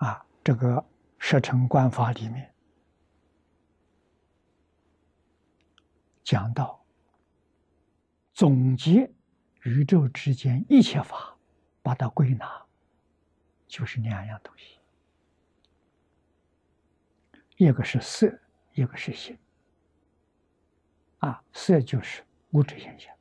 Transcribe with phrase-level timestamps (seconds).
[0.00, 0.76] 啊，这个
[1.18, 2.54] 《摄成观法》里面
[6.24, 6.82] 讲到，
[8.32, 9.10] 总结
[9.64, 11.36] 宇宙之间一切法，
[11.82, 12.66] 把它归纳，
[13.68, 14.78] 就是两样东西，
[17.58, 18.40] 一个是色，
[18.72, 19.38] 一个是心。
[21.18, 23.14] 啊，色就是物质现象。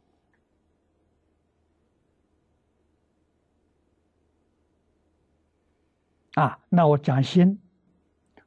[6.40, 7.62] 啊，那我讲心，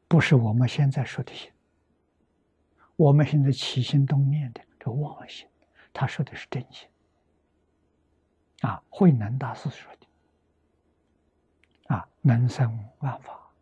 [0.08, 1.52] 不是我们现在说的心。
[2.96, 5.46] 我们现在起心动念的这妄心，
[5.92, 6.88] 他说的是真心。
[8.62, 10.06] 啊，慧能大师说的，
[11.94, 13.52] 啊，能生万法，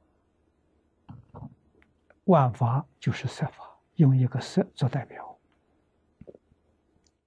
[2.27, 5.41] 万法就是色法，用一个色做代表。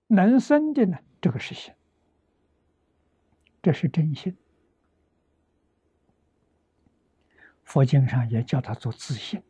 [0.07, 1.73] 能生的呢，这个是心，
[3.61, 4.37] 这是真心。
[7.73, 9.41] 佛经上也叫他做自信，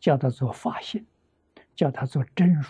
[0.00, 1.06] 叫他做法性，
[1.76, 2.66] 叫他做真如。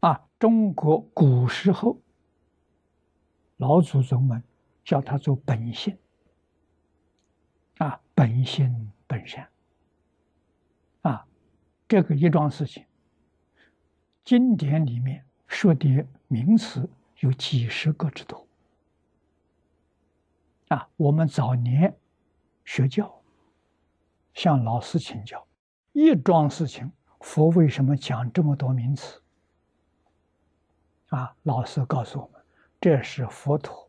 [0.00, 2.00] 啊，中国古时候
[3.58, 4.42] 老祖宗们
[4.82, 5.98] 叫他做本性。
[7.76, 9.46] 啊，本性本善。
[11.02, 11.28] 啊，
[11.86, 12.82] 这个一桩事情。
[14.24, 16.88] 经典里面说的名词
[17.20, 18.45] 有几十个之多
[20.68, 20.88] 啊！
[20.96, 21.96] 我们早年
[22.64, 23.22] 学教，
[24.34, 25.46] 向老师请教，
[25.92, 29.22] 一桩事情，佛为什么讲这么多名词？
[31.08, 32.42] 啊，老师告诉我们，
[32.80, 33.88] 这是佛陀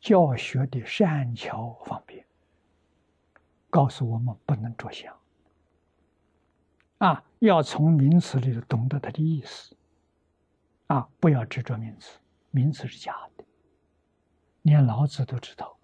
[0.00, 2.26] 教学的善巧方便，
[3.70, 5.16] 告诉我们不能着相
[6.98, 9.74] 啊，要从名词里头懂得它的意思。
[10.88, 11.06] 啊！
[11.20, 12.18] 不要执着名词，
[12.50, 13.44] 名词是假的。
[14.62, 15.77] 连老子都知道，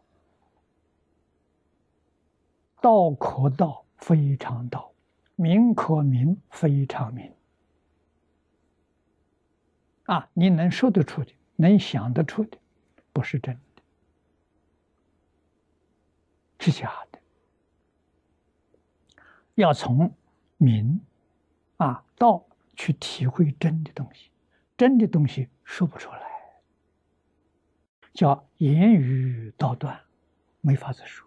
[2.85, 4.93] 道可道，非常道；
[5.37, 7.33] 名可名，非常名。
[10.03, 12.59] 啊，你能说得出的，能想得出的，
[13.11, 13.83] 不是真的，
[16.59, 17.19] 是假的。
[19.55, 20.15] 要从
[20.59, 21.01] 名
[21.79, 22.45] 啊道
[22.77, 24.31] 去体会真的东西。
[24.77, 26.21] 真的东西说不出来，
[28.13, 29.99] 叫言语道断，
[30.61, 31.27] 没法子说；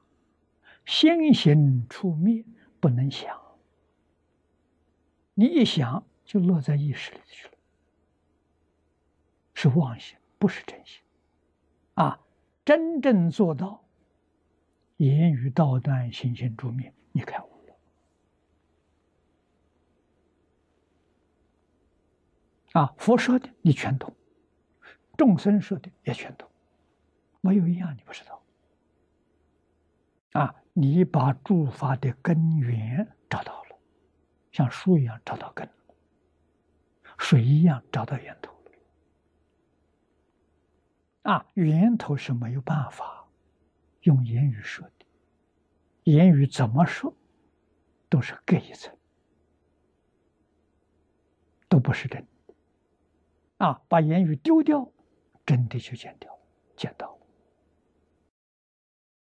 [0.88, 2.44] 心行处灭，
[2.80, 3.40] 不能想。
[5.34, 7.54] 你一想就落在意识里去了，
[9.54, 11.04] 是妄心，不是真心。
[11.96, 12.20] 啊，
[12.64, 13.84] 真正做到
[14.96, 17.58] 言语道断，心行处灭，你看我。
[22.74, 24.16] 啊，佛说的你全懂，
[25.18, 26.48] 众生说的也全懂，
[27.42, 28.42] 没有一样你不知道。
[30.34, 33.80] 啊，你把诸法的根源找到了，
[34.52, 35.68] 像树一样找到根，
[37.18, 38.54] 水一样找到源头
[41.24, 43.28] 啊，源头是没有办法
[44.02, 45.06] 用言语说的，
[46.04, 47.12] 言语怎么说
[48.08, 48.96] 都是隔一层，
[51.68, 52.24] 都不是真。
[53.58, 54.88] 啊，把言语丢掉，
[55.44, 56.40] 真的就见掉，
[56.76, 57.17] 见到。